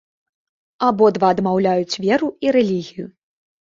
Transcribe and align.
Абодва 0.87 1.29
адмаўляюць 1.35 1.99
веру 2.09 2.35
і 2.49 2.59
рэлігію. 2.61 3.05